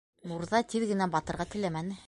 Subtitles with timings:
[0.31, 1.99] Мурҙа тиҙ генә батырға теләмәне.